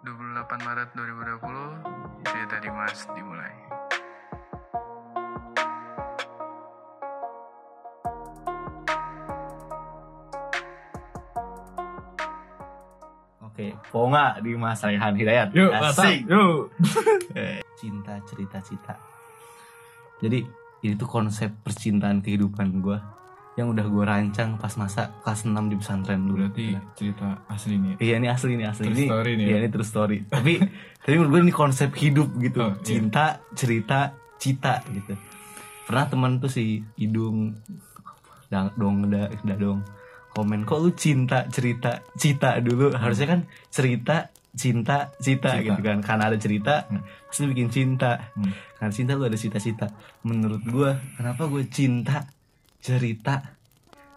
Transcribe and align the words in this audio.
28 0.00 0.64
Maret 0.64 0.88
2020 0.96 2.24
cerita 2.24 2.56
Dimas 2.56 3.04
dimulai 3.12 3.52
Oke, 13.44 13.76
Ponga 13.92 14.40
di 14.40 14.56
Mas 14.56 14.80
Raihan 14.80 15.12
Hidayat. 15.12 15.52
Yuk, 15.52 15.68
Asik. 15.68 16.24
Yuk. 16.24 16.72
Eh, 17.36 17.60
Cinta, 17.76 18.16
cerita-cita. 18.24 18.96
Jadi, 20.22 20.40
ini 20.80 20.94
tuh 20.96 21.04
konsep 21.04 21.52
percintaan 21.60 22.24
kehidupan 22.24 22.80
gue 22.80 23.19
yang 23.54 23.66
udah 23.68 23.82
gue 23.82 24.04
rancang 24.04 24.56
pas 24.56 24.72
masa 24.74 25.10
kelas 25.20 25.42
6 25.42 25.52
di 25.66 25.76
pesantren 25.76 26.22
dulu. 26.22 26.48
Berarti 26.48 26.66
cerita 26.94 27.42
asli 27.46 27.76
nih. 27.76 27.94
Iya 27.98 28.14
ini 28.16 28.26
asli 28.26 28.50
ini 28.52 28.64
asli 28.64 28.84
True 28.84 28.96
ini. 28.96 29.06
story 29.06 29.30
nih 29.32 29.44
Iya 29.44 29.50
ya? 29.50 29.58
ini 29.58 29.68
true 29.68 29.84
story. 29.84 30.18
tapi 30.26 30.52
tapi 30.96 31.14
menurut 31.14 31.30
gue 31.32 31.40
ini 31.42 31.54
konsep 31.54 31.90
hidup 31.94 32.28
gitu. 32.36 32.58
Oh, 32.60 32.70
iya. 32.70 32.80
Cinta, 32.80 33.24
cerita, 33.52 33.98
cita 34.36 34.74
gitu. 34.88 35.14
Pernah 35.84 36.06
teman 36.06 36.32
tuh 36.36 36.48
si 36.48 36.78
Idung 36.96 37.58
dang, 38.46 38.70
dong 38.74 39.06
udah 39.06 39.30
udah 39.36 39.56
dong 39.56 39.80
komen 40.30 40.62
kok 40.62 40.78
lu 40.78 40.90
cinta 40.92 41.46
cerita 41.46 42.02
cita 42.14 42.58
dulu 42.58 42.90
harusnya 42.92 43.26
kan 43.28 43.40
cerita 43.68 44.30
cinta 44.52 45.10
cita, 45.16 45.54
Cita. 45.54 45.62
gitu 45.64 45.80
kan 45.80 45.98
karena 46.00 46.26
ada 46.26 46.34
cerita 46.34 46.82
Hmm. 46.84 47.02
pasti 47.24 47.46
bikin 47.46 47.66
cinta 47.68 48.30
Hmm. 48.34 48.50
karena 48.74 48.90
cinta 48.92 49.14
lu 49.14 49.22
ada 49.22 49.34
cita-cita 49.34 49.86
menurut 50.20 50.62
gue 50.62 50.90
kenapa 51.14 51.46
gue 51.46 51.62
cinta 51.66 52.26
cerita 52.80 53.60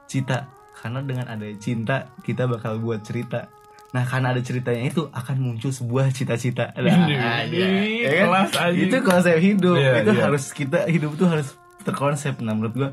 cita. 0.08 0.50
Karena 0.74 1.00
dengan 1.00 1.26
ada 1.32 1.48
cinta 1.60 2.12
kita 2.28 2.44
bakal 2.50 2.80
buat 2.84 3.04
cerita. 3.08 3.48
Nah 3.94 4.04
karena 4.10 4.34
ada 4.34 4.42
ceritanya 4.42 4.90
itu 4.90 5.06
akan 5.08 5.38
muncul 5.40 5.70
sebuah 5.70 6.10
cita-cita. 6.12 6.74
Nah, 6.76 7.46
ini 7.46 8.04
Ya 8.04 8.26
kan? 8.28 8.74
itu 8.74 8.96
konsep 9.06 9.38
hidup. 9.38 9.78
Iya, 9.78 10.02
itu 10.04 10.12
iya. 10.18 10.24
harus 10.28 10.44
kita 10.52 10.90
hidup 10.90 11.14
itu 11.16 11.26
harus 11.30 11.54
terkonsep. 11.86 12.36
Nah 12.42 12.58
menurut 12.58 12.74
gue 12.74 12.90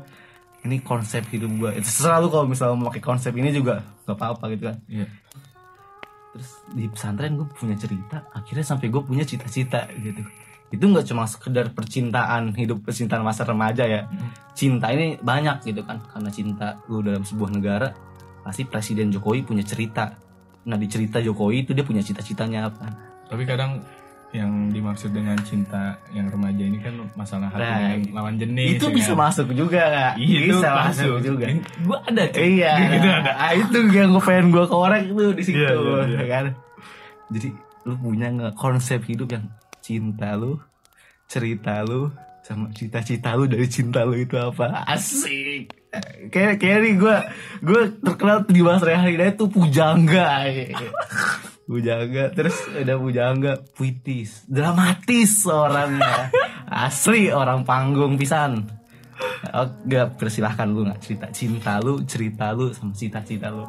ini 0.61 0.77
konsep 0.79 1.25
hidup 1.33 1.49
gue 1.57 1.71
itu 1.81 1.89
selalu 1.89 2.29
kalau 2.29 2.45
misalnya 2.45 2.77
mau 2.77 2.93
pakai 2.93 3.01
konsep 3.01 3.33
ini 3.33 3.49
juga 3.49 3.81
gak 4.05 4.13
apa-apa 4.13 4.53
gitu 4.53 4.69
kan. 4.69 4.77
Iya. 4.87 5.07
terus 6.31 6.63
di 6.71 6.87
pesantren 6.87 7.35
gue 7.35 7.47
punya 7.59 7.75
cerita. 7.75 8.23
Akhirnya 8.31 8.63
sampai 8.63 8.87
gue 8.87 9.01
punya 9.03 9.27
cita-cita 9.27 9.89
gitu. 9.99 10.23
Itu 10.71 10.83
nggak 10.87 11.03
cuma 11.11 11.27
sekedar 11.27 11.75
percintaan 11.75 12.55
hidup 12.55 12.87
percintaan 12.87 13.19
masa 13.19 13.43
remaja 13.43 13.83
ya 13.83 14.07
cinta 14.53 14.89
ini 14.89 15.15
banyak 15.17 15.63
gitu 15.63 15.81
kan 15.81 15.99
karena 16.05 16.29
cinta 16.29 16.67
lu 16.85 16.99
dalam 16.99 17.21
sebuah 17.21 17.49
negara 17.49 17.89
pasti 18.41 18.63
presiden 18.63 19.09
Jokowi 19.09 19.43
punya 19.43 19.61
cerita 19.61 20.11
nah 20.61 20.75
di 20.75 20.85
cerita 20.85 21.17
Jokowi 21.17 21.61
itu 21.61 21.71
dia 21.71 21.81
punya 21.81 21.99
cita-citanya 21.99 22.67
apa 22.67 22.85
Tapi 23.25 23.43
kadang 23.43 23.79
yang 24.31 24.67
dimaksud 24.67 25.09
dengan 25.09 25.35
cinta 25.39 25.95
yang 26.09 26.27
remaja 26.27 26.61
ini 26.61 26.77
kan 26.77 26.95
masalah 27.13 27.47
hati 27.47 27.59
Nah, 27.59 27.79
dengan 27.91 27.99
lawan 28.13 28.35
jenis. 28.35 28.75
itu 28.75 28.85
ya 28.85 28.93
bisa 28.93 29.11
kan? 29.11 29.19
masuk 29.21 29.47
juga 29.51 29.81
nggak 29.81 30.13
Itu 30.23 30.39
bisa 30.49 30.67
masuk. 30.69 30.87
masuk 30.87 31.15
juga 31.21 31.45
Gue 31.81 31.97
ada 32.01 32.23
cuy. 32.27 32.41
iya 32.53 32.71
Gitu 32.91 33.07
ada. 33.09 33.31
Ah, 33.33 33.51
itu 33.53 33.77
yang 33.89 34.09
gue 34.09 34.21
pengen 34.21 34.47
gue 34.49 34.65
korek 34.65 35.03
tuh 35.09 35.31
di 35.31 35.43
situ 35.43 35.57
Iya, 35.57 35.71
iya, 35.71 35.99
iya. 36.01 36.17
ya 36.17 36.25
kan 36.27 36.45
jadi 37.27 37.49
lu 37.81 37.95
punya 37.97 38.27
nggak 38.29 38.53
konsep 38.55 38.99
hidup 39.03 39.29
yang 39.29 39.45
cinta 39.79 40.33
lu 40.33 40.59
cerita 41.25 41.81
lu 41.81 42.11
sama 42.51 42.67
cita-cita 42.75 43.31
lu 43.39 43.47
dari 43.47 43.67
cinta 43.71 44.03
lu 44.03 44.19
itu 44.19 44.35
apa? 44.35 44.83
Asik. 44.83 45.71
Kayak 46.27 46.59
kayak 46.59 46.79
nih 46.83 46.93
gue 46.99 47.15
gue 47.63 47.81
terkenal 48.03 48.43
di 48.43 48.59
Mas 48.59 48.83
Rehan 48.83 49.07
Hidayat 49.07 49.35
tuh 49.39 49.51
pujangga 49.51 50.43
pujangga 51.67 52.31
terus 52.35 52.55
ada 52.75 52.99
pujangga 52.99 53.63
puitis 53.75 54.43
dramatis 54.51 55.47
orangnya. 55.47 56.27
Asli 56.67 57.31
orang 57.31 57.63
panggung 57.63 58.19
pisan. 58.19 58.67
Oh, 59.51 59.67
gak 59.85 60.17
persilahkan 60.17 60.65
lu 60.71 60.81
nggak 60.87 61.01
cerita 61.03 61.27
cinta 61.29 61.77
lu 61.77 62.01
cerita 62.09 62.51
lu 62.51 62.73
sama 62.75 62.91
cita-cita 62.91 63.47
lu. 63.53 63.63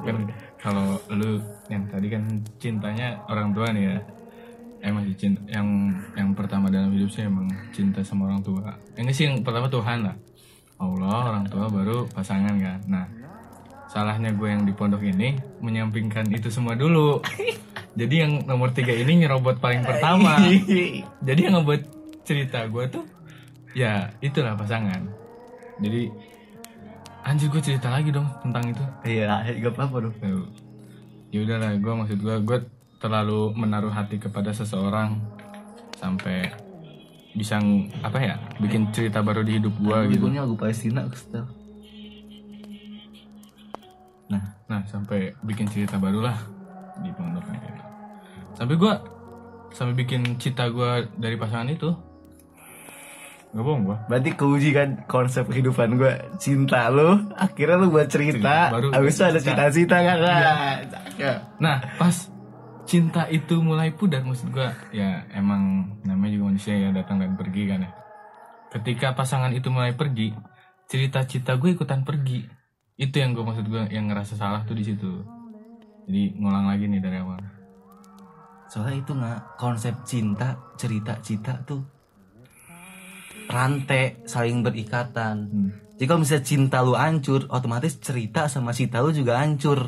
Kalau 0.58 0.98
lu 1.12 1.38
yang 1.70 1.86
tadi 1.90 2.06
kan 2.10 2.22
cintanya 2.58 3.22
orang 3.30 3.54
tua 3.54 3.70
nih 3.70 3.84
ya. 3.86 3.98
Emang 4.82 5.06
cinta 5.14 5.38
yang 5.46 5.94
yang 6.18 6.34
pertama 6.34 6.66
dalam 6.66 6.90
hidup 6.90 7.06
sih 7.14 7.22
emang 7.22 7.46
cinta 7.70 8.02
sama 8.02 8.26
orang 8.26 8.42
tua. 8.42 8.74
Yang 8.98 9.14
sih 9.14 9.24
yang 9.30 9.46
pertama 9.46 9.70
Tuhan 9.70 10.10
lah. 10.10 10.16
Allah, 10.82 11.18
orang 11.30 11.46
tua 11.46 11.70
baru 11.70 12.10
pasangan 12.10 12.58
kan. 12.58 12.82
Nah, 12.90 13.06
salahnya 13.86 14.34
gue 14.34 14.48
yang 14.50 14.66
di 14.66 14.74
pondok 14.74 15.06
ini 15.06 15.38
menyampingkan 15.62 16.26
itu 16.34 16.50
semua 16.50 16.74
dulu. 16.74 17.22
Jadi 18.00 18.14
yang 18.26 18.32
nomor 18.42 18.74
tiga 18.74 18.90
ini 18.90 19.22
nyerobot 19.22 19.62
paling 19.62 19.86
pertama. 19.86 20.42
Jadi 21.26 21.40
yang 21.40 21.62
ngebuat 21.62 21.82
cerita 22.26 22.66
gue 22.66 22.84
tuh 22.90 23.04
ya 23.78 24.10
itulah 24.18 24.58
pasangan. 24.58 25.06
Jadi 25.78 26.10
anjir 27.22 27.46
gue 27.54 27.62
cerita 27.62 27.86
lagi 27.86 28.10
dong 28.10 28.26
tentang 28.42 28.66
itu. 28.66 28.84
iya 29.06 29.46
gak 29.62 29.78
apa-apa 29.78 30.10
dong. 30.10 30.16
Ya 31.32 31.38
udahlah, 31.48 31.72
gue 31.80 31.92
maksud 31.96 32.18
gue, 32.20 32.36
gue 32.44 32.58
terlalu 33.02 33.50
menaruh 33.58 33.90
hati 33.90 34.22
kepada 34.22 34.54
seseorang 34.54 35.18
sampai 35.98 36.54
bisa 37.34 37.58
apa 38.06 38.18
ya, 38.22 38.36
bikin 38.62 38.94
cerita 38.94 39.18
baru 39.24 39.42
di 39.42 39.58
hidup 39.58 39.74
gue 39.82 40.14
gitu. 40.14 40.30
Lagunya 40.30 40.46
lagu 40.46 40.54
Palestina 40.54 41.02
Kristal 41.10 41.50
nah 44.30 44.62
Nah, 44.72 44.80
sampai 44.88 45.36
bikin 45.44 45.68
cerita 45.68 46.00
baru 46.00 46.24
lah 46.24 46.38
di 47.04 47.12
pondoknya 47.12 47.60
gitu. 47.60 47.82
Sampai 48.56 48.80
gue 48.80 48.94
sampai 49.76 49.92
bikin 49.92 50.40
cita 50.40 50.72
gue 50.72 51.12
dari 51.20 51.36
pasangan 51.36 51.68
itu. 51.68 51.92
Gak 53.52 53.60
bohong 53.60 53.84
gue. 53.84 53.98
berarti 54.08 54.32
keuji 54.32 54.72
kan 54.72 55.04
konsep 55.04 55.44
kehidupan 55.44 56.00
gue 56.00 56.12
cinta 56.40 56.88
lu 56.88 57.28
akhirnya 57.36 57.84
lu 57.84 57.92
buat 57.92 58.08
cerita 58.08 58.72
Cerita 58.72 58.72
baru. 58.72 58.88
abis 58.96 59.12
itu 59.12 59.24
ada 59.28 59.40
cita-cita 59.44 59.96
kan 60.00 60.16
cakep. 60.88 61.38
Nah, 61.60 61.76
pas 62.00 62.31
cinta 62.92 63.24
itu 63.32 63.56
mulai 63.64 63.96
pudar 63.96 64.20
maksud 64.20 64.52
gua 64.52 64.76
ya 64.92 65.24
emang 65.32 65.96
namanya 66.04 66.36
juga 66.36 66.44
manusia 66.52 66.76
ya 66.76 66.92
datang 66.92 67.24
dan 67.24 67.40
pergi 67.40 67.64
kan 67.64 67.88
ya. 67.88 67.90
Ketika 68.68 69.16
pasangan 69.16 69.52
itu 69.56 69.72
mulai 69.72 69.96
pergi, 69.96 70.32
cerita-cita 70.88 71.56
gue 71.56 71.72
ikutan 71.72 72.04
pergi. 72.04 72.44
Itu 72.96 73.20
yang 73.20 73.32
gue 73.32 73.44
maksud 73.44 73.68
gue 73.68 73.88
yang 73.92 74.08
ngerasa 74.12 74.36
salah 74.36 74.64
tuh 74.68 74.76
di 74.76 74.84
situ. 74.84 75.24
Jadi 76.04 76.36
ngulang 76.36 76.68
lagi 76.68 76.84
nih 76.88 77.00
dari 77.00 77.16
awal. 77.20 77.40
soalnya 78.72 79.04
itu 79.04 79.12
nggak 79.12 79.60
konsep 79.60 79.92
cinta 80.08 80.56
cerita 80.80 81.20
cita 81.20 81.60
tuh 81.60 81.84
rantai 83.44 84.24
saling 84.24 84.64
berikatan 84.64 85.36
Hmm. 85.52 85.70
Jadi 86.02 86.08
kalau 86.10 86.26
misalnya 86.26 86.42
cinta 86.42 86.78
lu 86.82 86.98
hancur, 86.98 87.46
otomatis 87.46 87.94
cerita 88.02 88.50
sama 88.50 88.74
cita 88.74 88.98
lu 89.04 89.14
juga 89.14 89.38
hancur. 89.38 89.86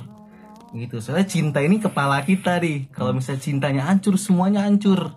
Gitu. 0.75 0.99
Soalnya 0.99 1.25
cinta 1.25 1.63
ini 1.63 1.79
kepala 1.79 2.19
kita 2.21 2.59
nih. 2.59 2.91
Kalau 2.91 3.15
misalnya 3.15 3.41
cintanya 3.41 3.83
hancur, 3.87 4.19
semuanya 4.19 4.67
hancur. 4.67 5.15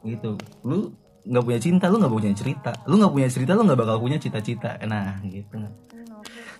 Gitu. 0.00 0.40
Lu 0.64 0.96
nggak 1.24 1.44
punya 1.44 1.60
cinta, 1.60 1.84
lu 1.88 2.00
nggak 2.00 2.12
punya 2.12 2.32
cerita. 2.32 2.72
Lu 2.88 2.96
nggak 2.96 3.12
punya 3.12 3.28
cerita, 3.28 3.52
lu 3.52 3.62
nggak 3.62 3.78
bakal 3.78 3.96
punya 4.00 4.16
cita-cita. 4.16 4.80
Nah, 4.84 5.20
gitu. 5.22 5.60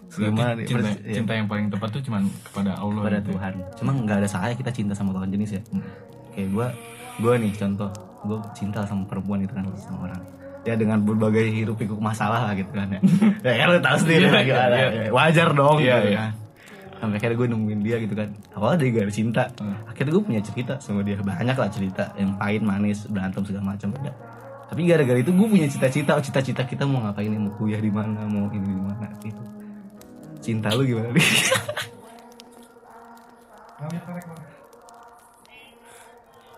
Berarti 0.04 0.30
Gimana 0.30 0.52
nih? 0.54 0.66
cinta, 0.68 0.88
ya, 1.00 1.14
cinta 1.16 1.32
yang 1.34 1.48
paling 1.48 1.66
tepat 1.68 1.88
tuh 1.90 2.02
cuman 2.04 2.22
kepada 2.44 2.76
Allah 2.76 3.00
kepada 3.02 3.18
gitu 3.18 3.24
ya. 3.24 3.32
Tuhan. 3.34 3.52
Cuma 3.80 3.90
nggak 3.96 4.16
ada 4.20 4.28
salahnya 4.28 4.56
kita 4.60 4.70
cinta 4.70 4.92
sama 4.92 5.10
lawan 5.10 5.32
jenis 5.32 5.50
ya. 5.58 5.62
Hmm. 5.72 5.82
Kayak 6.36 6.48
gua, 6.52 6.66
gua 7.18 7.32
nih 7.40 7.52
contoh, 7.56 7.90
gua 8.22 8.38
cinta 8.52 8.84
sama 8.84 9.02
perempuan 9.08 9.40
itu 9.42 9.50
kan 9.50 9.64
sama 9.74 9.98
orang. 10.06 10.20
Ya 10.64 10.76
dengan 10.76 11.00
berbagai 11.00 11.44
hiruk 11.50 11.76
pikuk 11.76 11.98
masalah 11.98 12.46
lah 12.46 12.52
gitu 12.54 12.68
kan 12.70 12.88
ya. 12.88 13.00
ya 13.48 13.54
kan 13.58 13.66
lu 13.68 13.78
tahu 13.80 13.96
sendiri 14.00 14.24
Iya, 14.24 14.32
lah 14.32 14.42
gimana. 14.44 14.76
iya. 14.76 15.08
Wajar 15.10 15.48
dong 15.52 15.76
Iya, 15.76 15.84
gitu 15.96 16.08
iya. 16.08 16.18
kan. 16.20 16.30
Sampai 17.04 17.20
akhirnya 17.20 17.36
gue 17.36 17.48
nemuin 17.52 17.80
dia 17.84 17.96
gitu 18.00 18.14
kan. 18.16 18.28
Awalnya 18.56 18.78
dia 18.80 18.88
gak 18.96 19.04
ada 19.04 19.14
cinta. 19.14 19.44
Hmm. 19.60 19.76
Akhirnya 19.84 20.12
gue 20.16 20.24
punya 20.24 20.40
cerita 20.40 20.74
sama 20.80 21.04
dia. 21.04 21.20
Banyak 21.20 21.56
lah 21.60 21.68
cerita. 21.68 22.16
Yang 22.16 22.32
pahit, 22.40 22.62
manis, 22.64 22.98
berantem 23.12 23.44
segala 23.44 23.76
macam 23.76 23.92
ada. 24.00 24.12
Tapi 24.72 24.80
gara-gara 24.88 25.20
itu 25.20 25.30
gue 25.36 25.46
punya 25.46 25.68
cita-cita. 25.68 26.16
Oh, 26.16 26.24
cita-cita 26.24 26.64
kita 26.64 26.88
mau 26.88 27.04
ngapain 27.04 27.28
nih? 27.28 27.36
Mau 27.36 27.52
kuliah 27.60 27.78
di 27.84 27.92
mana? 27.92 28.24
Mau 28.24 28.48
ini 28.48 28.64
di 28.64 28.80
mana? 28.80 29.06
Gitu. 29.20 29.42
Cinta 30.40 30.72
lu 30.72 30.88
gimana 30.88 31.12
nih? 31.16 31.28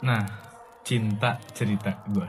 Nah, 0.06 0.22
cinta 0.86 1.34
cerita 1.50 1.90
gue. 2.06 2.28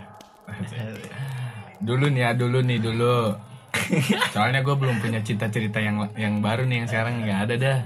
Dulu 1.87 2.09
nih 2.09 2.25
ya, 2.25 2.31
dulu 2.33 2.65
nih 2.65 2.81
dulu. 2.81 3.37
Soalnya 4.33 4.65
gue 4.65 4.75
belum 4.75 4.97
punya 4.97 5.21
cinta 5.21 5.45
cerita 5.45 5.77
yang 5.77 6.09
yang 6.17 6.41
baru 6.41 6.65
nih 6.65 6.83
yang 6.83 6.87
sekarang 6.89 7.21
nggak 7.21 7.39
ada 7.45 7.55
dah. 7.55 7.77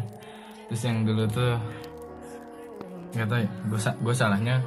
Terus 0.71 0.87
yang 0.87 1.03
dulu 1.03 1.27
tuh 1.27 1.59
nggak 3.11 3.27
tahu 3.27 3.39
ya, 3.43 3.49
gue 3.67 3.79
gue 4.07 4.13
salahnya 4.15 4.63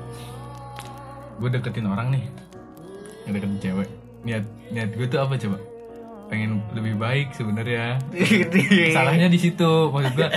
gue 1.40 1.48
deketin 1.48 1.88
orang 1.88 2.12
nih, 2.12 2.24
ngedeketin 3.24 3.56
cewek. 3.56 3.88
Niat 4.28 4.44
niat 4.68 4.92
gue 4.92 5.08
tuh 5.08 5.16
apa 5.24 5.40
coba? 5.40 5.56
Pengen 6.28 6.60
lebih 6.76 7.00
baik 7.00 7.32
sebenarnya. 7.32 7.96
Salahnya 8.96 9.32
di 9.32 9.40
situ, 9.40 9.88
maksud 9.88 10.12
gue, 10.12 10.28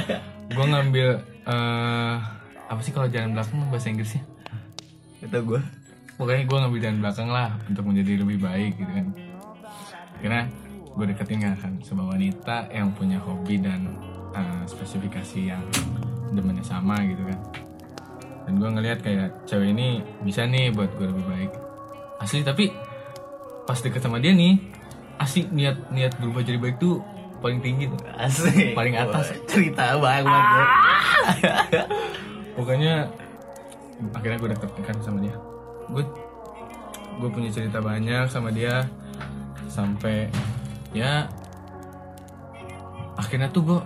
gue 0.56 0.66
ngambil 0.72 1.08
eh 1.52 2.16
apa 2.68 2.80
sih 2.80 2.96
kalau 2.96 3.12
jalan 3.12 3.36
belakang 3.36 3.60
bahasa 3.68 3.92
Inggrisnya? 3.92 4.24
Kata 5.20 5.44
gue. 5.44 5.62
pokoknya 6.18 6.50
gue 6.50 6.58
ngambil 6.58 6.80
jalan 6.82 6.98
belakang 7.04 7.30
lah 7.30 7.50
untuk 7.70 7.84
menjadi 7.86 8.26
lebih 8.26 8.42
baik 8.42 8.74
gitu 8.74 8.90
kan 8.90 9.08
karena 10.18 10.42
gue 10.98 11.06
deketin 11.14 11.46
kan 11.46 11.74
sebuah 11.86 12.18
wanita 12.18 12.74
yang 12.74 12.90
punya 12.98 13.22
hobi 13.22 13.62
dan 13.62 13.86
uh, 14.34 14.64
spesifikasi 14.68 15.52
yang 15.54 15.64
demennya 16.34 16.64
sama 16.64 17.00
gitu 17.08 17.24
kan 17.24 17.40
dan 18.48 18.54
gue 18.64 18.70
ngelihat 18.80 19.00
kayak 19.04 19.28
cewek 19.44 19.76
ini 19.76 20.00
bisa 20.24 20.48
nih 20.48 20.72
buat 20.72 20.92
gue 20.96 21.08
lebih 21.08 21.26
baik 21.28 21.52
asli 22.24 22.44
tapi 22.44 22.72
pas 23.68 23.80
deket 23.80 24.00
sama 24.00 24.24
dia 24.24 24.32
nih 24.32 24.56
asli 25.20 25.48
niat 25.52 25.92
niat 25.92 26.16
berubah 26.20 26.44
jadi 26.44 26.60
baik 26.60 26.80
tuh 26.80 27.04
paling 27.38 27.62
tinggi 27.62 27.86
tuh 27.86 28.02
Asik. 28.18 28.74
Paling 28.74 28.98
atas. 28.98 29.30
Wah, 29.30 29.46
Cerita 29.46 29.94
banget. 30.02 30.26
bro. 30.26 30.66
pokoknya 32.58 33.06
akhirnya 34.14 34.38
gue 34.42 34.50
deket 34.58 34.72
kan 34.82 34.98
sama 35.06 35.22
dia 35.22 35.36
gue 35.94 36.04
gue 37.18 37.30
punya 37.30 37.50
cerita 37.54 37.82
banyak 37.82 38.26
sama 38.30 38.50
dia 38.50 38.86
sampai 39.70 40.30
ya 40.94 41.30
akhirnya 43.18 43.50
tuh 43.54 43.62
gue 43.66 43.80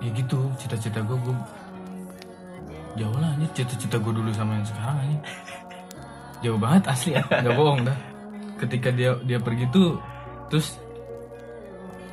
ya 0.00 0.10
gitu 0.16 0.48
cita-cita 0.56 1.04
gue 1.04 1.16
gue 1.20 1.36
jauh 2.98 3.16
lah 3.20 3.30
ini 3.38 3.46
cita-cita 3.54 3.96
gue 4.00 4.12
dulu 4.12 4.30
sama 4.34 4.58
yang 4.58 4.66
sekarang 4.66 4.96
ini 5.06 5.16
jauh 6.40 6.58
banget 6.60 6.82
asli. 6.88 7.12
Ya 7.16 7.22
nggak 7.24 7.54
bohong 7.56 7.80
dah. 7.84 7.98
Ketika 8.60 8.88
dia 8.92 9.16
dia 9.24 9.38
pergi 9.40 9.68
tuh 9.72 10.00
terus 10.48 10.76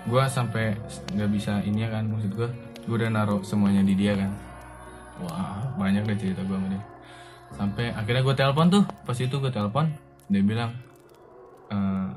gue 0.08 0.24
sampai 0.32 0.76
nggak 1.16 1.30
bisa 1.32 1.60
ini 1.64 1.84
ya 1.84 1.90
kan 1.92 2.08
maksud 2.08 2.32
gue 2.32 2.50
gue 2.88 2.96
udah 2.96 3.12
naruh 3.12 3.42
semuanya 3.44 3.84
di 3.84 3.96
dia 3.96 4.16
kan. 4.16 4.32
Wah 5.24 5.74
banyak 5.80 6.06
deh 6.06 6.18
cerita 6.20 6.44
gue 6.44 6.56
sama 6.56 6.68
dia. 6.72 6.84
Sampai 7.56 7.86
akhirnya 7.96 8.22
gue 8.24 8.36
telepon 8.36 8.68
tuh 8.68 8.84
pas 9.08 9.18
itu 9.18 9.36
gue 9.40 9.52
telepon 9.52 9.88
dia 10.28 10.44
bilang 10.44 10.76
"Eh, 11.72 12.08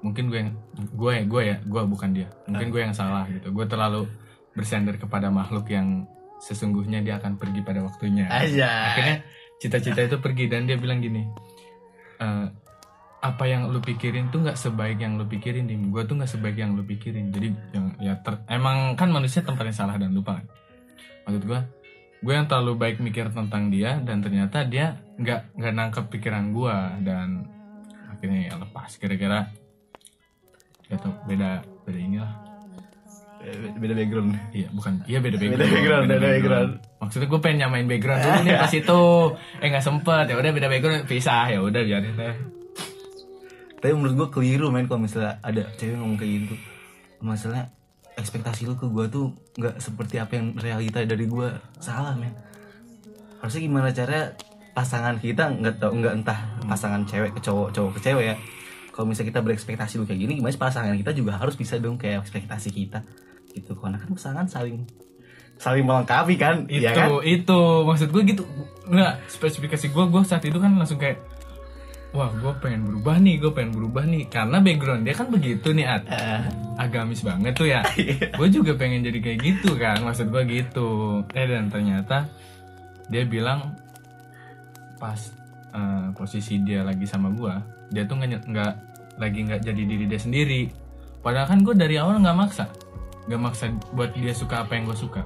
mungkin 0.00 0.32
gue 0.32 0.38
yang 0.40 0.50
gue 0.96 1.12
ya 1.12 1.22
gue 1.24 1.42
ya 1.44 1.56
gue 1.62 1.82
bukan 1.84 2.10
dia. 2.16 2.28
Mungkin 2.48 2.68
gue 2.72 2.80
yang 2.80 2.96
salah 2.96 3.28
gitu. 3.28 3.52
Gue 3.52 3.64
terlalu 3.68 4.08
bersandar 4.58 4.98
kepada 4.98 5.30
makhluk 5.30 5.70
yang 5.70 6.10
sesungguhnya 6.42 7.02
dia 7.06 7.22
akan 7.22 7.38
pergi 7.38 7.62
pada 7.62 7.82
waktunya. 7.82 8.26
Aja. 8.26 8.94
akhirnya 8.94 9.16
cita-cita 9.58 10.00
itu 10.06 10.16
pergi 10.18 10.50
dan 10.50 10.66
dia 10.66 10.78
bilang 10.78 11.02
gini 11.02 11.26
"Eh, 12.18 12.46
apa 13.18 13.44
yang 13.50 13.66
lu 13.74 13.82
pikirin 13.82 14.30
tuh 14.30 14.46
nggak 14.46 14.54
sebaik 14.54 15.02
yang 15.02 15.18
lu 15.18 15.26
pikirin 15.26 15.66
dim. 15.66 15.90
Gue 15.90 16.06
tuh 16.06 16.14
nggak 16.14 16.30
sebaik 16.30 16.54
yang 16.54 16.78
lu 16.78 16.86
pikirin. 16.86 17.34
Jadi 17.34 17.48
yang 17.74 17.86
ya 17.98 18.14
ter- 18.22 18.46
emang 18.46 18.94
kan 18.94 19.10
manusia 19.10 19.42
tempatnya 19.42 19.74
salah 19.74 19.98
dan 19.98 20.14
lupa 20.14 20.38
kan? 20.38 20.46
Maksud 21.26 21.42
gue 21.42 21.60
gue 22.18 22.34
yang 22.34 22.46
terlalu 22.50 22.74
baik 22.78 22.96
mikir 23.02 23.30
tentang 23.30 23.70
dia 23.70 23.98
dan 24.02 24.22
ternyata 24.22 24.66
dia 24.66 24.98
nggak 25.18 25.54
nggak 25.58 25.74
nangkep 25.74 26.04
pikiran 26.14 26.54
gue 26.54 26.76
dan 27.02 27.42
akhirnya 28.14 28.40
ya 28.50 28.54
lepas. 28.54 28.94
Kira-kira 29.02 29.50
ya 30.86 30.96
beda 31.26 31.66
beda 31.84 31.98
inilah 31.98 32.47
Beda 33.78 33.94
background. 33.94 34.30
iya 34.50 34.68
bukan 34.68 34.92
iya 35.04 35.18
beda 35.18 35.36
Beda 35.36 35.54
background 35.56 35.72
background, 35.72 36.04
beda 36.06 36.20
background. 36.20 36.70
maksudnya 36.98 37.26
gue 37.26 37.40
pengen 37.40 37.56
nyamain 37.62 37.86
background 37.86 38.20
dulu 38.20 38.38
nih 38.42 38.54
pas 38.56 38.72
itu 38.72 39.00
eh 39.58 39.66
nggak 39.68 39.84
sempet 39.84 40.24
ya 40.26 40.34
udah 40.34 40.50
beda 40.50 40.68
background 40.68 41.02
pisah 41.04 41.44
ya 41.46 41.58
udah 41.58 41.80
biarin 41.80 42.14
deh 42.14 42.36
Tapi 43.78 43.94
menurut 43.94 44.14
gue 44.16 44.28
keliru 44.32 44.68
men 44.68 44.84
kalau 44.84 45.06
misalnya 45.06 45.38
ada 45.38 45.62
cewek 45.78 45.94
ngomong 45.94 46.18
kayak 46.18 46.32
gitu. 46.42 46.54
Masalah 47.22 47.70
ekspektasi 48.14 48.66
lu 48.66 48.74
ke 48.74 48.90
gue 48.90 49.06
tuh 49.06 49.30
nggak 49.54 49.78
seperti 49.78 50.18
apa 50.18 50.34
yang 50.34 50.58
realita 50.58 50.98
dari 51.06 51.24
gue 51.24 51.46
salah 51.78 52.18
men. 52.18 52.34
Harusnya 53.38 53.62
gimana 53.62 53.94
cara 53.94 54.34
pasangan 54.74 55.22
kita 55.22 55.54
nggak 55.54 55.78
tau 55.78 55.94
nggak 55.94 56.10
entah 56.10 56.38
pasangan 56.66 57.06
cewek 57.06 57.38
ke 57.38 57.40
cowok 57.40 57.70
cowok 57.70 57.90
ke 57.94 58.00
cewek 58.02 58.24
ya. 58.26 58.36
Kalau 58.90 59.06
misalnya 59.06 59.30
kita 59.30 59.40
berekspektasi 59.46 59.94
lu 59.94 60.10
kayak 60.10 60.26
gini, 60.26 60.32
gimana 60.34 60.50
sih 60.50 60.58
pasangan 60.58 60.98
kita 60.98 61.14
juga 61.14 61.38
harus 61.38 61.54
bisa 61.54 61.78
dong 61.78 61.94
kayak 61.94 62.26
ekspektasi 62.26 62.74
kita 62.74 62.98
gitu. 63.52 63.72
Karena 63.78 63.96
kan 63.96 64.10
pasangan 64.12 64.46
saling 64.48 64.84
saling 65.58 65.82
melengkapi 65.82 66.38
kan, 66.38 66.64
itu 66.70 66.86
ya 66.86 66.94
kan? 66.94 67.08
itu. 67.26 67.60
Maksud 67.84 68.08
gue 68.14 68.22
gitu. 68.30 68.42
Nggak 68.88 69.26
spesifikasi 69.30 69.86
gue 69.90 70.04
gue 70.08 70.22
saat 70.24 70.44
itu 70.46 70.58
kan 70.58 70.72
langsung 70.78 70.96
kayak 71.02 71.18
wah 72.08 72.32
gue 72.32 72.52
pengen 72.64 72.88
berubah 72.88 73.20
nih 73.20 73.36
gue 73.36 73.50
pengen 73.52 73.72
berubah 73.74 74.04
nih. 74.06 74.30
Karena 74.30 74.62
background 74.62 75.02
dia 75.04 75.14
kan 75.18 75.28
begitu 75.28 75.74
nih 75.74 75.86
At. 75.86 76.04
Eh, 76.08 76.42
agamis 76.78 77.26
banget 77.26 77.52
tuh 77.58 77.68
ya. 77.68 77.82
Gue 78.38 78.48
juga 78.48 78.78
pengen 78.78 79.02
jadi 79.02 79.18
kayak 79.18 79.38
gitu 79.42 79.74
kan 79.74 79.98
maksud 80.06 80.30
gue 80.30 80.42
gitu. 80.46 81.20
Eh 81.34 81.46
dan 81.50 81.66
ternyata 81.68 82.30
dia 83.10 83.26
bilang 83.26 83.74
pas 85.02 85.18
eh, 85.74 86.06
posisi 86.14 86.62
dia 86.62 86.86
lagi 86.86 87.02
sama 87.04 87.34
gue 87.34 87.54
dia 87.88 88.04
tuh 88.04 88.20
nggak 88.20 88.46
nggak 88.46 88.72
lagi 89.18 89.38
nggak 89.42 89.60
jadi 89.66 89.82
diri 89.82 90.04
dia 90.06 90.20
sendiri. 90.22 90.62
Padahal 91.18 91.50
kan 91.50 91.60
gue 91.66 91.74
dari 91.74 91.98
awal 91.98 92.22
nggak 92.22 92.38
maksa 92.38 92.70
nggak 93.28 93.40
maksa 93.40 93.70
buat 93.92 94.10
dia 94.16 94.32
suka 94.32 94.64
apa 94.64 94.74
yang 94.74 94.88
gue 94.88 94.98
suka. 94.98 95.22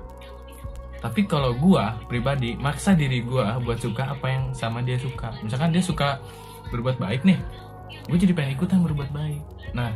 Tapi 1.03 1.27
kalau 1.27 1.55
gue 1.55 1.85
pribadi 2.07 2.55
maksa 2.59 2.95
diri 2.95 3.23
gue 3.23 3.47
buat 3.63 3.79
suka 3.79 4.15
apa 4.15 4.27
yang 4.27 4.45
sama 4.55 4.83
dia 4.83 4.99
suka. 4.99 5.35
Misalkan 5.43 5.71
dia 5.71 5.83
suka 5.83 6.19
berbuat 6.71 6.99
baik 6.99 7.23
nih 7.23 7.39
gue 8.09 8.19
jadi 8.19 8.33
pengen 8.35 8.57
ikutan 8.59 8.83
berbuat 8.83 9.11
baik. 9.13 9.43
Nah 9.77 9.93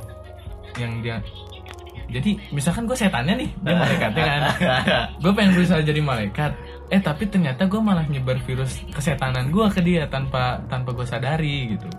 yang 0.77 1.01
dia 1.01 1.19
jadi 2.07 2.39
misalkan 2.55 2.87
gue 2.87 2.95
setannya 2.95 3.35
nih 3.35 3.51
dia 3.67 3.75
malaikatnya 3.75 4.23
kan? 4.23 4.43
Gue 5.27 5.33
pengen 5.35 5.59
berusaha 5.59 5.83
jadi 5.83 5.99
malaikat. 5.99 6.55
Eh 6.87 7.03
tapi 7.03 7.27
ternyata 7.27 7.67
gue 7.67 7.83
malah 7.83 8.07
nyebar 8.07 8.39
virus 8.47 8.79
kesetanan 8.95 9.51
gue 9.51 9.67
ke 9.75 9.83
dia 9.83 10.07
tanpa 10.07 10.63
tanpa 10.71 10.95
gue 10.95 11.03
sadari 11.03 11.75
gitu. 11.75 11.91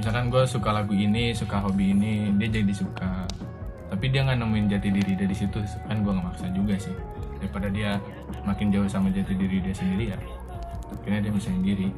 Misalkan 0.00 0.32
gue 0.32 0.48
suka 0.48 0.72
lagu 0.72 0.96
ini 0.96 1.36
suka 1.36 1.60
hobi 1.60 1.92
ini 1.92 2.32
dia 2.40 2.48
jadi 2.48 2.72
suka 2.72 3.27
tapi 3.98 4.14
dia 4.14 4.22
nggak 4.22 4.38
nemuin 4.38 4.66
jati 4.70 4.88
diri 4.94 5.12
dari 5.18 5.34
situ. 5.34 5.58
Kan 5.90 6.06
gue 6.06 6.12
nggak 6.14 6.26
maksa 6.30 6.46
juga 6.54 6.78
sih. 6.78 6.94
Daripada 7.42 7.66
dia 7.66 7.98
makin 8.46 8.70
jauh 8.70 8.86
sama 8.86 9.10
jati 9.10 9.34
diri 9.34 9.58
dia 9.58 9.74
sendiri 9.74 10.14
ya 10.14 10.18
akhirnya 10.94 11.20
dia 11.26 11.32
misahin 11.34 11.62
diri. 11.66 11.88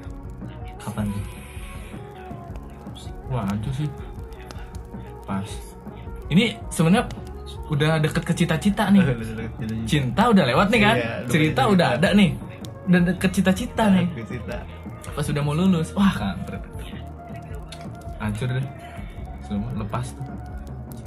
Kapan 0.80 1.12
tuh? 1.12 1.26
wah 3.28 3.46
itu 3.52 3.84
sih. 3.84 3.88
Pas. 5.28 5.44
Ini 6.32 6.56
sebenarnya 6.72 7.04
udah 7.68 8.00
deket 8.00 8.22
ke 8.24 8.32
cita-cita 8.32 8.88
nih. 8.88 9.04
Cinta 9.90 10.32
udah 10.32 10.44
lewat 10.48 10.72
nih 10.72 10.80
kan? 10.80 10.96
Iya, 10.96 11.12
cerita 11.28 11.68
udah 11.68 12.00
ada 12.00 12.16
nih. 12.16 12.32
Udah 12.88 13.00
deket 13.12 13.30
cita-cita 13.36 13.92
nih. 13.92 14.06
pas 15.10 15.26
udah 15.26 15.42
mau 15.44 15.52
lulus. 15.52 15.92
Wah 15.92 16.16
kampret 16.16 16.64
hancur 18.20 18.48
deh. 18.52 18.66
Semua 19.44 19.74
lepas 19.74 20.06
tuh 20.14 20.24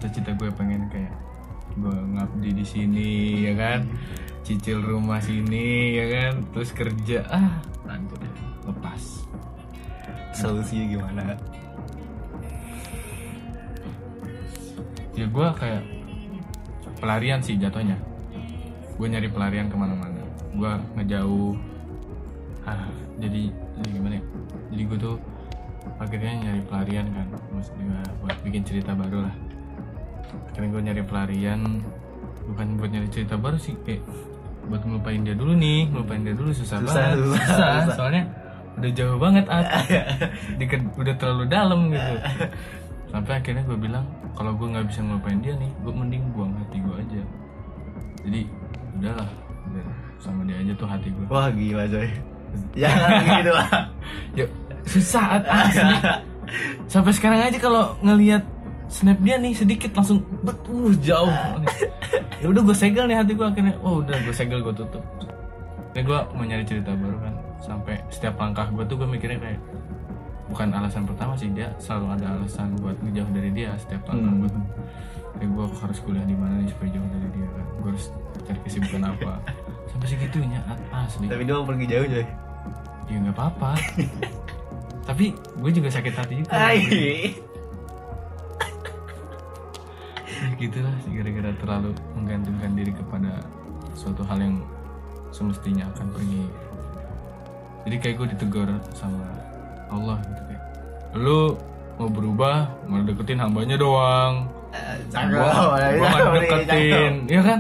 cita-cita 0.03 0.36
gue 0.36 0.51
pengen 0.60 0.91
kayak 0.91 1.15
gue 1.79 1.95
ngabdi 1.95 2.51
di 2.60 2.65
sini 2.67 3.12
ya 3.48 3.55
kan? 3.55 3.88
Cicil 4.43 4.83
rumah 4.83 5.24
sini 5.24 5.95
ya 5.95 6.05
kan? 6.12 6.43
Terus 6.51 6.75
kerja. 6.75 7.24
Ah 7.31 7.63
hancur 7.88 8.19
deh 8.19 8.36
lepas. 8.67 9.24
Solusinya 10.36 10.86
gimana? 10.91 11.24
ya 15.13 15.29
gue 15.29 15.48
kayak 15.55 15.83
pelarian 17.00 17.39
sih 17.39 17.55
jatuhnya. 17.55 17.95
Gue 19.00 19.07
nyari 19.07 19.31
pelarian 19.31 19.72
ke 19.72 19.75
mana-mana. 19.79 20.19
Gue 20.51 20.72
ngejauh. 21.00 21.55
Ah 22.67 22.91
jadi 23.24 23.55
jadi 23.55 23.88
gimana 23.88 24.19
ya? 24.19 24.24
Jadi 24.67 24.83
gue 24.83 24.98
tuh 25.00 25.15
akhirnya 25.95 26.43
nyari 26.43 26.62
pelarian 26.67 27.07
kan 27.15 27.27
maksudnya 27.55 28.03
buat 28.19 28.36
bikin 28.43 28.67
cerita 28.67 28.91
baru 28.91 29.31
lah 29.31 29.36
akhirnya 30.50 30.70
gue 30.70 30.82
nyari 30.84 31.03
pelarian. 31.03 31.62
Bukan 32.44 32.68
buat 32.75 32.89
nyari 32.89 33.08
cerita 33.08 33.36
baru 33.36 33.56
sih 33.56 33.74
kayak 33.82 34.03
buat 34.65 34.82
ngelupain 34.82 35.22
dia 35.22 35.34
dulu 35.34 35.53
nih. 35.53 35.88
Ngelupain 35.89 36.22
dia 36.22 36.34
dulu 36.34 36.50
susah, 36.50 36.77
Susah, 36.80 36.94
banget. 36.94 37.15
susah, 37.18 37.38
susah, 37.39 37.70
susah. 37.84 37.96
soalnya 37.96 38.24
udah 38.74 38.92
jauh 38.92 39.18
banget 39.18 39.46
at. 39.48 39.65
Deket- 40.60 40.94
udah 40.94 41.13
terlalu 41.15 41.44
dalam 41.48 41.80
gitu. 41.88 42.13
Sampai 43.13 43.34
akhirnya 43.38 43.62
gue 43.63 43.77
bilang 43.77 44.06
kalau 44.34 44.51
gue 44.53 44.65
nggak 44.65 44.89
bisa 44.89 45.00
ngelupain 45.00 45.38
dia 45.38 45.53
nih 45.53 45.70
gue 45.70 45.94
mending 45.94 46.24
buang 46.34 46.53
hati 46.58 46.77
gue 46.77 46.96
aja. 46.98 47.22
Jadi 48.24 48.42
udahlah 48.98 49.30
udah 49.70 49.86
sama 50.18 50.42
dia 50.44 50.58
aja 50.58 50.72
tuh 50.74 50.88
hati 50.88 51.08
gue 51.10 51.25
Wah 51.27 51.48
gila 51.48 51.86
coy. 51.86 52.10
Jangan 52.74 53.10
gitu 53.24 53.51
lah. 53.51 53.70
ya 54.34 54.46
susah 54.84 55.25
At, 55.38 55.44
asli. 55.46 55.96
Sampai 56.86 57.13
sekarang 57.13 57.39
aja 57.42 57.58
kalau 57.58 57.94
ngelihat 58.00 58.42
snap 58.93 59.17
dia 59.25 59.41
nih 59.41 59.57
sedikit 59.57 59.89
langsung 59.97 60.21
betul 60.45 60.93
jauh. 61.01 61.33
Ya 62.38 62.45
udah 62.51 62.62
gue 62.62 62.77
segel 62.77 63.09
nih 63.09 63.17
hati 63.17 63.33
gue 63.33 63.47
akhirnya 63.47 63.73
oh 63.81 64.05
udah 64.05 64.13
gue 64.21 64.35
segel 64.35 64.62
gue 64.62 64.73
tutup. 64.77 65.01
Ini 65.97 66.05
gue 66.05 66.19
mau 66.38 66.45
nyari 66.45 66.62
cerita 66.62 66.93
baru 66.93 67.17
kan. 67.17 67.33
Sampai 67.57 67.97
setiap 68.13 68.38
langkah 68.38 68.69
gue 68.69 68.85
tuh 68.85 69.01
gue 69.01 69.09
mikirnya 69.09 69.41
kayak 69.41 69.59
bukan 70.53 70.69
alasan 70.69 71.09
pertama 71.09 71.33
sih 71.33 71.50
dia 71.50 71.73
selalu 71.81 72.13
ada 72.19 72.38
alasan 72.38 72.77
buat 72.77 72.93
ngejauh 73.01 73.31
dari 73.33 73.50
dia 73.50 73.73
setiap 73.81 74.05
langkah. 74.13 74.29
Hmm. 74.29 74.41
gue 74.45 74.50
tuh 74.53 74.63
kayak 75.33 75.50
gue 75.50 75.65
harus 75.81 75.97
kuliah 76.05 76.25
di 76.29 76.35
mana 76.38 76.53
nih 76.62 76.69
supaya 76.69 76.89
jauh 76.93 77.09
dari 77.09 77.29
dia 77.33 77.47
kan? 77.50 77.65
Gue 77.81 77.89
harus 77.89 78.05
cari 78.45 78.59
kesibukan 78.62 79.01
apa? 79.09 79.33
Sampai 79.89 80.07
segitunya 80.13 80.59
asli. 80.93 81.25
Tapi 81.25 81.41
dia 81.41 81.55
mau 81.57 81.65
pergi 81.65 81.85
jauh 81.89 82.05
coy. 82.05 82.25
ya 83.09 83.17
nggak 83.19 83.35
apa-apa. 83.35 83.71
Tapi 85.09 85.25
gue 85.35 85.71
juga 85.73 85.89
sakit 85.91 86.13
hati 86.13 86.33
juga 86.45 86.51
gitulah 90.63 90.96
gara-gara 91.12 91.51
terlalu 91.60 91.91
menggantungkan 92.15 92.72
diri 92.72 92.91
kepada 92.96 93.43
suatu 93.93 94.24
hal 94.24 94.39
yang 94.39 94.55
semestinya 95.36 95.89
akan 95.91 96.08
pergi. 96.15 96.43
Jadi 97.84 97.96
kayak 98.00 98.15
gue 98.15 98.27
ditegur 98.38 98.70
sama 98.96 99.27
Allah 99.91 100.17
gitu 100.24 100.41
kayak 100.48 100.63
lu 101.20 101.60
mau 102.00 102.10
berubah 102.10 102.72
mau 102.88 103.03
deketin 103.03 103.43
hambanya 103.43 103.75
doang. 103.75 104.48
Cakep. 105.13 105.38
gua, 105.38 105.77
ya, 105.77 105.89
gua 106.01 106.08
nggak 106.10 106.24
cakep, 106.25 106.34
deketin. 106.41 107.13
cakep. 107.27 107.34
ya 107.36 107.41
kan? 107.43 107.60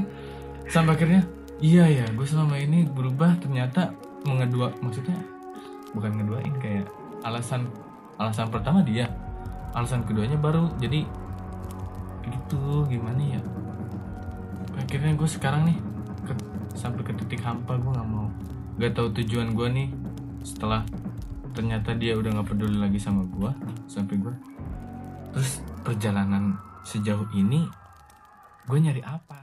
Sampai 0.71 0.91
akhirnya 0.97 1.21
iya 1.61 1.85
ya 1.85 2.05
gue 2.09 2.25
selama 2.25 2.55
ini 2.57 2.87
berubah 2.87 3.37
ternyata 3.37 3.93
mengedua 4.25 4.73
maksudnya 4.81 5.19
bukan 5.93 6.11
ngeduain 6.17 6.55
kayak 6.57 6.87
alasan 7.21 7.69
alasan 8.17 8.49
pertama 8.49 8.81
dia 8.81 9.11
alasan 9.75 10.01
keduanya 10.07 10.39
baru. 10.39 10.71
Jadi 10.81 11.05
gitu 12.27 12.87
gimana 12.87 13.19
ya? 13.19 13.41
Akhirnya 14.79 15.13
gue 15.15 15.29
sekarang 15.29 15.67
nih 15.67 15.77
ke- 16.23 16.77
sampai 16.77 17.03
ke 17.03 17.13
titik 17.17 17.43
hampa 17.43 17.75
gue 17.75 17.91
nggak 17.91 18.09
mau. 18.09 18.27
Gak 18.79 18.97
tahu 18.97 19.13
tujuan 19.21 19.53
gue 19.53 19.67
nih 19.69 19.89
setelah 20.43 20.83
ternyata 21.53 21.93
dia 21.93 22.17
udah 22.17 22.33
nggak 22.33 22.49
peduli 22.49 22.81
lagi 22.81 22.97
sama 22.97 23.23
gue 23.29 23.51
sampai 23.85 24.17
gue 24.17 24.33
terus 25.31 25.61
perjalanan 25.85 26.57
sejauh 26.81 27.29
ini 27.37 27.69
gue 28.65 28.77
nyari 28.81 29.05
apa 29.05 29.37